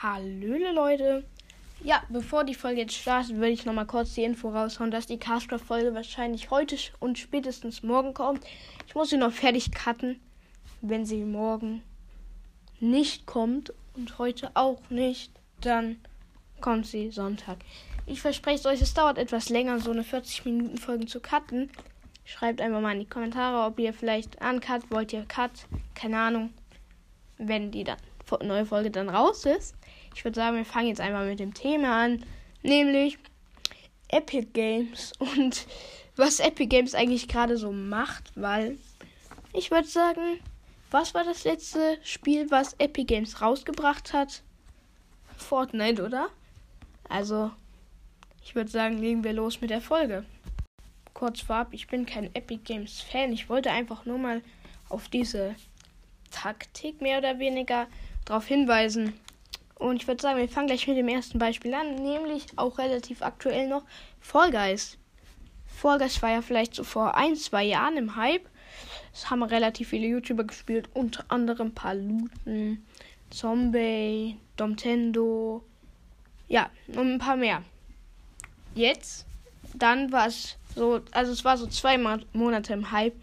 Hallöle 0.00 0.72
Leute. 0.72 1.24
Ja, 1.82 2.04
bevor 2.08 2.44
die 2.44 2.54
Folge 2.54 2.82
jetzt 2.82 2.94
startet, 2.94 3.40
will 3.40 3.50
ich 3.50 3.66
nochmal 3.66 3.86
kurz 3.86 4.14
die 4.14 4.22
Info 4.22 4.48
raushauen, 4.48 4.92
dass 4.92 5.06
die 5.06 5.18
Castcraft-Folge 5.18 5.92
wahrscheinlich 5.92 6.50
heute 6.50 6.76
und 7.00 7.18
spätestens 7.18 7.82
morgen 7.82 8.14
kommt. 8.14 8.44
Ich 8.86 8.94
muss 8.94 9.10
sie 9.10 9.16
noch 9.16 9.32
fertig 9.32 9.72
cutten. 9.72 10.20
Wenn 10.82 11.04
sie 11.04 11.24
morgen 11.24 11.82
nicht 12.78 13.26
kommt 13.26 13.72
und 13.96 14.18
heute 14.18 14.52
auch 14.54 14.80
nicht, 14.88 15.32
dann 15.60 15.96
kommt 16.60 16.86
sie 16.86 17.10
Sonntag. 17.10 17.58
Ich 18.06 18.20
verspreche 18.20 18.68
euch, 18.68 18.80
es 18.80 18.94
dauert 18.94 19.18
etwas 19.18 19.48
länger, 19.48 19.80
so 19.80 19.90
eine 19.90 20.02
40-Minuten-Folge 20.02 21.06
zu 21.06 21.18
cutten. 21.18 21.70
Schreibt 22.24 22.60
einfach 22.60 22.80
mal 22.80 22.92
in 22.92 23.00
die 23.00 23.06
Kommentare, 23.06 23.66
ob 23.66 23.80
ihr 23.80 23.92
vielleicht 23.92 24.40
uncut, 24.40 24.88
wollt 24.92 25.12
ihr 25.12 25.24
cut, 25.24 25.66
keine 25.96 26.18
Ahnung, 26.18 26.54
wenn 27.36 27.72
die 27.72 27.82
dann 27.82 27.98
neue 28.42 28.66
Folge 28.66 28.90
dann 28.90 29.08
raus 29.08 29.44
ist. 29.44 29.74
Ich 30.14 30.24
würde 30.24 30.36
sagen, 30.36 30.56
wir 30.56 30.64
fangen 30.64 30.88
jetzt 30.88 31.00
einmal 31.00 31.26
mit 31.26 31.40
dem 31.40 31.54
Thema 31.54 32.04
an, 32.04 32.24
nämlich 32.62 33.18
Epic 34.08 34.48
Games 34.52 35.12
und 35.18 35.66
was 36.16 36.40
Epic 36.40 36.66
Games 36.66 36.94
eigentlich 36.94 37.28
gerade 37.28 37.56
so 37.56 37.72
macht, 37.72 38.32
weil 38.34 38.78
ich 39.52 39.70
würde 39.70 39.88
sagen, 39.88 40.40
was 40.90 41.14
war 41.14 41.24
das 41.24 41.44
letzte 41.44 41.98
Spiel, 42.02 42.50
was 42.50 42.74
Epic 42.78 43.04
Games 43.04 43.40
rausgebracht 43.40 44.12
hat? 44.12 44.42
Fortnite, 45.36 46.04
oder? 46.04 46.28
Also, 47.08 47.50
ich 48.42 48.54
würde 48.54 48.70
sagen, 48.70 48.98
legen 48.98 49.24
wir 49.24 49.32
los 49.32 49.60
mit 49.60 49.70
der 49.70 49.80
Folge. 49.80 50.24
Kurz 51.14 51.40
vorab, 51.40 51.68
ich 51.72 51.86
bin 51.86 52.06
kein 52.06 52.34
Epic 52.34 52.62
Games 52.64 53.00
Fan. 53.00 53.32
Ich 53.32 53.48
wollte 53.48 53.70
einfach 53.70 54.04
nur 54.04 54.18
mal 54.18 54.42
auf 54.88 55.08
diese 55.08 55.54
Taktik 56.30 57.00
mehr 57.00 57.18
oder 57.18 57.38
weniger 57.38 57.86
darauf 58.28 58.46
hinweisen. 58.46 59.14
Und 59.76 60.02
ich 60.02 60.08
würde 60.08 60.20
sagen, 60.20 60.38
wir 60.38 60.48
fangen 60.48 60.66
gleich 60.66 60.86
mit 60.86 60.96
dem 60.96 61.08
ersten 61.08 61.38
Beispiel 61.38 61.72
an, 61.72 61.94
nämlich 61.96 62.46
auch 62.56 62.78
relativ 62.78 63.22
aktuell 63.22 63.68
noch 63.68 63.84
Fall 64.20 64.50
Guys. 64.50 64.98
Fall 65.66 65.98
Guys 65.98 66.20
war 66.20 66.30
ja 66.30 66.42
vielleicht 66.42 66.74
so 66.74 66.84
vor 66.84 67.16
ein, 67.16 67.36
zwei 67.36 67.64
Jahren 67.64 67.96
im 67.96 68.16
Hype. 68.16 68.48
Es 69.12 69.30
haben 69.30 69.42
relativ 69.42 69.88
viele 69.88 70.06
YouTuber 70.06 70.44
gespielt, 70.44 70.88
unter 70.94 71.24
anderem 71.28 71.72
Paluten, 71.72 72.84
Zombie, 73.30 74.36
Domtendo, 74.56 75.62
ja, 76.48 76.70
und 76.88 77.14
ein 77.14 77.18
paar 77.18 77.36
mehr. 77.36 77.62
Jetzt, 78.74 79.26
dann 79.74 80.12
war 80.12 80.26
es 80.26 80.56
so, 80.74 81.00
also 81.12 81.32
es 81.32 81.44
war 81.44 81.56
so 81.56 81.66
zwei 81.66 81.98
Monate 82.32 82.72
im 82.72 82.90
Hype, 82.90 83.14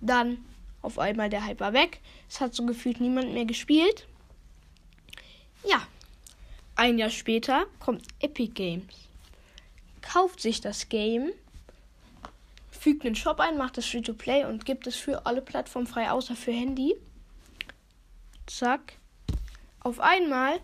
dann 0.00 0.38
auf 0.82 0.98
einmal 0.98 1.30
der 1.30 1.44
Hype 1.44 1.60
war 1.60 1.72
weg. 1.72 2.00
Es 2.28 2.40
hat 2.40 2.54
so 2.54 2.66
gefühlt 2.66 3.00
niemand 3.00 3.32
mehr 3.32 3.44
gespielt. 3.44 4.06
Ja, 5.64 5.86
ein 6.76 6.98
Jahr 6.98 7.10
später 7.10 7.66
kommt 7.78 8.06
Epic 8.20 8.52
Games, 8.54 9.08
kauft 10.00 10.40
sich 10.40 10.60
das 10.60 10.88
Game, 10.88 11.30
fügt 12.70 13.04
einen 13.04 13.14
Shop 13.14 13.38
ein, 13.40 13.56
macht 13.56 13.78
es 13.78 13.86
Free-to-Play 13.86 14.46
und 14.46 14.64
gibt 14.64 14.86
es 14.86 14.96
für 14.96 15.26
alle 15.26 15.42
Plattformen 15.42 15.86
frei, 15.86 16.10
außer 16.10 16.34
für 16.34 16.52
Handy. 16.52 16.94
Zack. 18.46 18.94
Auf 19.80 20.00
einmal, 20.00 20.60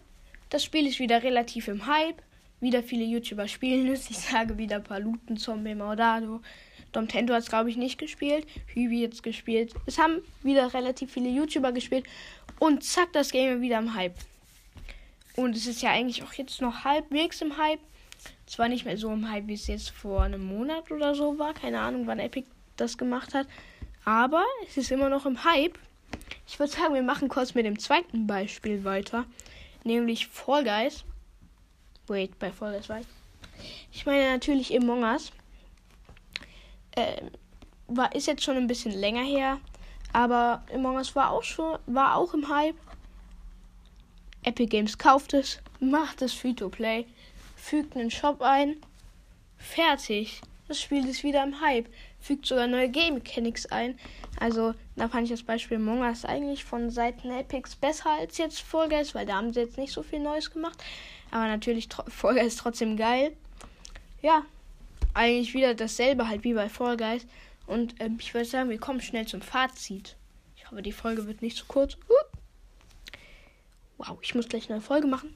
das 0.50 0.64
Spiel 0.64 0.86
ist 0.86 0.98
wieder 0.98 1.22
relativ 1.22 1.68
im 1.68 1.86
Hype. 1.86 2.22
Wieder 2.60 2.82
viele 2.82 3.04
YouTuber 3.04 3.46
spielen 3.46 3.88
es. 3.88 4.10
Ich 4.10 4.18
sage 4.18 4.58
wieder 4.58 4.80
Paluten, 4.80 5.36
Zombie, 5.36 5.76
Maudado. 5.76 6.40
Domtendo 6.90 7.34
hat 7.34 7.42
es, 7.42 7.48
glaube 7.48 7.70
ich, 7.70 7.76
nicht 7.76 7.98
gespielt. 7.98 8.46
Hübi 8.66 9.00
jetzt 9.00 9.22
gespielt. 9.22 9.74
Es 9.86 9.98
haben 9.98 10.22
wieder 10.42 10.74
relativ 10.74 11.12
viele 11.12 11.28
YouTuber 11.28 11.72
gespielt. 11.72 12.06
Und 12.58 12.82
zack, 12.82 13.12
das 13.12 13.30
Game 13.30 13.60
wieder 13.60 13.78
im 13.78 13.94
Hype. 13.94 14.16
Und 15.38 15.54
es 15.54 15.68
ist 15.68 15.82
ja 15.82 15.90
eigentlich 15.90 16.24
auch 16.24 16.32
jetzt 16.32 16.60
noch 16.60 16.82
halbwegs 16.82 17.40
im 17.42 17.56
Hype. 17.58 17.78
Zwar 18.46 18.68
nicht 18.68 18.84
mehr 18.84 18.98
so 18.98 19.12
im 19.12 19.30
Hype, 19.30 19.46
wie 19.46 19.54
es 19.54 19.68
jetzt 19.68 19.90
vor 19.90 20.22
einem 20.22 20.44
Monat 20.44 20.90
oder 20.90 21.14
so 21.14 21.38
war. 21.38 21.54
Keine 21.54 21.78
Ahnung, 21.78 22.08
wann 22.08 22.18
Epic 22.18 22.48
das 22.76 22.98
gemacht 22.98 23.34
hat. 23.34 23.46
Aber 24.04 24.44
es 24.66 24.76
ist 24.76 24.90
immer 24.90 25.08
noch 25.08 25.26
im 25.26 25.44
Hype. 25.44 25.78
Ich 26.48 26.58
würde 26.58 26.72
sagen, 26.72 26.92
wir 26.92 27.04
machen 27.04 27.28
kurz 27.28 27.54
mit 27.54 27.66
dem 27.66 27.78
zweiten 27.78 28.26
Beispiel 28.26 28.82
weiter. 28.82 29.26
Nämlich 29.84 30.26
Fall 30.26 30.64
Guys. 30.64 31.04
Wait, 32.08 32.36
bei 32.40 32.50
Fall 32.50 32.72
Guys 32.72 32.88
war 32.88 32.98
ich. 32.98 33.06
Ich 33.92 34.06
meine 34.06 34.32
natürlich 34.32 34.76
Among 34.76 35.04
Us. 35.04 35.30
Äh, 36.96 37.22
war, 37.86 38.12
ist 38.12 38.26
jetzt 38.26 38.42
schon 38.42 38.56
ein 38.56 38.66
bisschen 38.66 38.90
länger 38.90 39.22
her. 39.22 39.60
Aber 40.12 40.64
Among 40.74 40.96
Us 40.96 41.14
war 41.14 41.30
auch 41.30 41.44
schon, 41.44 41.78
war 41.86 42.16
auch 42.16 42.34
im 42.34 42.48
Hype. 42.48 42.74
Epic 44.42 44.66
Games 44.66 44.96
kauft 44.98 45.34
es, 45.34 45.60
macht 45.80 46.22
es 46.22 46.32
Free-to-Play, 46.32 47.06
fügt 47.56 47.96
einen 47.96 48.10
Shop 48.10 48.40
ein, 48.40 48.76
fertig. 49.56 50.40
Das 50.68 50.80
Spiel 50.80 51.08
ist 51.08 51.24
wieder 51.24 51.42
im 51.42 51.60
Hype, 51.60 51.88
fügt 52.20 52.46
sogar 52.46 52.66
neue 52.66 52.88
Game 52.88 53.14
Mechanics 53.14 53.66
ein. 53.66 53.98
Also, 54.38 54.74
da 54.96 55.08
fand 55.08 55.24
ich 55.24 55.30
das 55.30 55.42
Beispiel 55.42 55.78
Among 55.78 56.00
Us 56.00 56.24
eigentlich 56.24 56.64
von 56.64 56.90
Seiten 56.90 57.30
Epics 57.30 57.74
besser 57.74 58.10
als 58.10 58.38
jetzt 58.38 58.60
Fall 58.60 58.88
Guys, 58.88 59.14
weil 59.14 59.26
da 59.26 59.36
haben 59.36 59.52
sie 59.52 59.60
jetzt 59.60 59.78
nicht 59.78 59.92
so 59.92 60.02
viel 60.02 60.20
Neues 60.20 60.50
gemacht. 60.50 60.82
Aber 61.30 61.46
natürlich, 61.46 61.88
Fall 62.08 62.34
Guys 62.34 62.56
trotzdem 62.56 62.96
geil. 62.96 63.32
Ja, 64.22 64.44
eigentlich 65.14 65.54
wieder 65.54 65.74
dasselbe 65.74 66.28
halt 66.28 66.44
wie 66.44 66.54
bei 66.54 66.68
Fall 66.68 66.96
Guys. 66.96 67.26
Und 67.66 67.94
ähm, 68.00 68.18
ich 68.20 68.34
würde 68.34 68.46
sagen, 68.46 68.70
wir 68.70 68.78
kommen 68.78 69.00
schnell 69.00 69.26
zum 69.26 69.42
Fazit. 69.42 70.16
Ich 70.56 70.70
hoffe, 70.70 70.82
die 70.82 70.92
Folge 70.92 71.26
wird 71.26 71.42
nicht 71.42 71.56
zu 71.56 71.64
so 71.64 71.72
kurz. 71.72 71.94
Uh. 72.08 72.17
Wow, 73.98 74.18
ich 74.22 74.34
muss 74.34 74.48
gleich 74.48 74.70
eine 74.70 74.80
Folge 74.80 75.08
machen. 75.08 75.34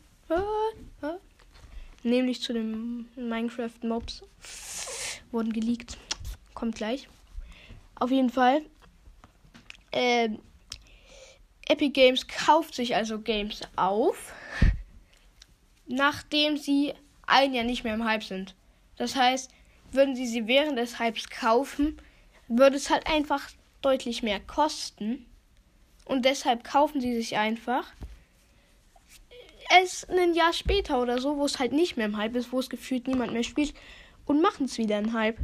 Nämlich 2.05 2.41
zu 2.41 2.53
den 2.53 3.09
Minecraft-Mobs. 3.17 4.23
Wurden 5.33 5.53
geleakt. 5.53 5.99
Kommt 6.55 6.77
gleich. 6.77 7.09
Auf 7.97 8.11
jeden 8.11 8.31
Fall. 8.31 8.63
Äh, 9.91 10.31
Epic 11.69 11.91
Games 11.91 12.27
kauft 12.27 12.75
sich 12.75 12.95
also 12.95 13.21
Games 13.21 13.61
auf, 13.77 14.33
nachdem 15.87 16.57
sie 16.57 16.95
ein 17.27 17.55
Jahr 17.55 17.65
nicht 17.65 17.85
mehr 17.85 17.95
im 17.95 18.05
Hype 18.05 18.25
sind. 18.25 18.55
Das 18.97 19.17
heißt, 19.17 19.51
würden 19.91 20.15
sie 20.15 20.27
sie 20.27 20.47
während 20.47 20.79
des 20.79 20.99
Hypes 20.99 21.29
kaufen, 21.31 22.01
würde 22.49 22.77
es 22.77 22.91
halt 22.91 23.07
einfach 23.07 23.51
deutlich 23.81 24.23
mehr 24.23 24.41
kosten. 24.41 25.27
Und 26.05 26.25
deshalb 26.25 26.65
kaufen 26.65 27.01
sie 27.01 27.15
sich 27.15 27.37
einfach 27.37 27.93
es 29.81 30.07
ein 30.09 30.35
Jahr 30.35 30.53
später 30.53 31.01
oder 31.01 31.19
so, 31.19 31.37
wo 31.37 31.45
es 31.45 31.59
halt 31.59 31.73
nicht 31.73 31.97
mehr 31.97 32.07
im 32.07 32.17
Hype 32.17 32.37
ist, 32.37 32.53
wo 32.53 32.59
es 32.59 32.71
gefühlt 32.71 33.07
niemand 33.07 33.33
mehr 33.33 33.43
spielt 33.43 33.75
und 34.27 34.43
machen 34.43 34.67
es 34.67 34.79
wieder 34.79 34.99
im 34.99 35.13
Hype. 35.13 35.39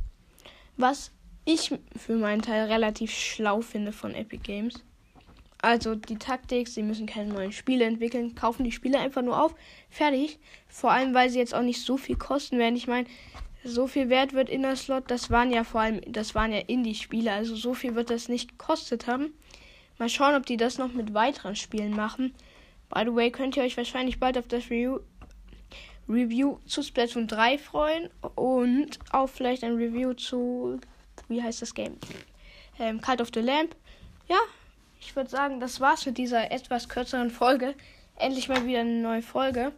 Was 0.77 1.13
ich 1.45 1.73
für 1.97 2.17
meinen 2.17 2.43
Teil 2.43 2.67
relativ 2.67 3.11
schlau 3.11 3.63
finde 3.63 3.93
von 3.93 4.15
Epic 4.15 4.43
Games. 4.43 4.85
Also 5.61 5.95
die 5.95 6.19
Taktik, 6.19 6.69
sie 6.69 6.83
müssen 6.83 7.07
keine 7.07 7.33
neuen 7.33 7.53
Spiele 7.53 7.85
entwickeln, 7.85 8.35
kaufen 8.35 8.65
die 8.65 8.73
Spiele 8.73 9.01
einfach 9.01 9.23
nur 9.23 9.43
auf, 9.43 9.55
fertig. 9.91 10.39
Vor 10.69 10.93
allem, 10.93 11.15
weil 11.15 11.31
sie 11.31 11.39
jetzt 11.39 11.55
auch 11.55 11.63
nicht 11.63 11.83
so 11.83 11.97
viel 11.97 12.17
kosten 12.17 12.59
werden. 12.59 12.77
Ich 12.77 12.87
meine, 12.87 13.09
so 13.65 13.87
viel 13.87 14.09
wert 14.09 14.35
wird 14.35 14.49
Inner 14.49 14.77
Slot, 14.77 15.11
das 15.11 15.31
waren 15.31 15.51
ja 15.51 15.65
vor 15.65 15.81
allem, 15.81 16.01
das 16.07 16.35
waren 16.35 16.53
ja 16.53 16.61
Indie-Spiele, 16.61 17.33
also 17.33 17.57
so 17.57 17.75
viel 17.75 17.95
wird 17.95 18.11
das 18.11 18.29
nicht 18.29 18.51
gekostet 18.51 19.07
haben. 19.07 19.35
Mal 19.99 20.09
schauen, 20.09 20.37
ob 20.37 20.47
die 20.47 20.57
das 20.57 20.79
noch 20.79 20.93
mit 20.93 21.13
weiteren 21.13 21.57
Spielen 21.57 21.97
machen. 21.97 22.35
By 22.89 23.03
the 23.05 23.15
way, 23.15 23.31
könnt 23.31 23.57
ihr 23.57 23.63
euch 23.63 23.77
wahrscheinlich 23.77 24.19
bald 24.19 24.39
auf 24.39 24.49
das 24.49 24.65
Review, 24.71 25.01
Review 26.09 26.59
zu 26.67 26.83
Splatoon 26.83 27.27
3 27.27 27.59
freuen 27.59 28.09
und 28.35 28.99
auch 29.11 29.29
vielleicht 29.29 29.63
ein 29.63 29.77
Review 29.77 30.15
zu, 30.15 30.81
wie 31.29 31.43
heißt 31.43 31.61
das 31.61 31.75
Game? 31.75 31.99
Ähm, 32.79 33.01
Cult 33.01 33.21
of 33.21 33.29
the 33.35 33.41
Lamp. 33.41 33.77
Ja, 34.27 34.39
ich 35.01 35.15
würde 35.15 35.29
sagen, 35.29 35.61
das 35.61 35.81
war's 35.81 36.07
mit 36.07 36.17
dieser 36.17 36.51
etwas 36.51 36.89
kürzeren 36.89 37.31
Folge. 37.31 37.75
Endlich 38.17 38.49
mal 38.49 38.65
wieder 38.67 38.81
eine 38.81 39.01
neue 39.01 39.23
Folge. 39.23 39.73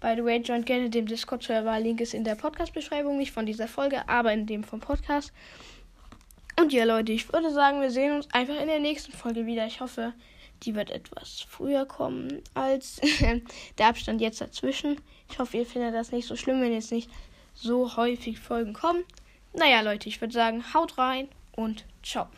By 0.00 0.14
the 0.16 0.24
way, 0.24 0.38
joint 0.38 0.66
gerne 0.66 0.90
dem 0.90 1.06
Discord-Server. 1.06 1.78
Link 1.78 2.00
ist 2.00 2.14
in 2.14 2.24
der 2.24 2.34
Podcast-Beschreibung, 2.34 3.18
nicht 3.18 3.32
von 3.32 3.46
dieser 3.46 3.68
Folge, 3.68 4.08
aber 4.08 4.32
in 4.32 4.46
dem 4.46 4.64
vom 4.64 4.80
Podcast. 4.80 5.32
Und 6.58 6.72
ja, 6.72 6.84
Leute, 6.84 7.12
ich 7.12 7.32
würde 7.32 7.52
sagen, 7.52 7.80
wir 7.80 7.90
sehen 7.90 8.16
uns 8.16 8.28
einfach 8.32 8.60
in 8.60 8.66
der 8.66 8.80
nächsten 8.80 9.12
Folge 9.12 9.46
wieder. 9.46 9.66
Ich 9.66 9.80
hoffe, 9.80 10.12
die 10.62 10.74
wird 10.74 10.90
etwas 10.90 11.44
früher 11.48 11.86
kommen 11.86 12.42
als 12.54 13.00
der 13.78 13.86
Abstand 13.86 14.20
jetzt 14.20 14.40
dazwischen. 14.40 15.00
Ich 15.30 15.38
hoffe, 15.38 15.58
ihr 15.58 15.66
findet 15.66 15.94
das 15.94 16.12
nicht 16.12 16.26
so 16.26 16.36
schlimm, 16.36 16.60
wenn 16.60 16.72
jetzt 16.72 16.92
nicht 16.92 17.10
so 17.54 17.96
häufig 17.96 18.38
Folgen 18.40 18.72
kommen. 18.72 19.04
Naja, 19.52 19.80
Leute, 19.80 20.08
ich 20.08 20.20
würde 20.20 20.32
sagen, 20.32 20.64
haut 20.72 20.96
rein 20.98 21.28
und 21.54 21.84
ciao. 22.02 22.28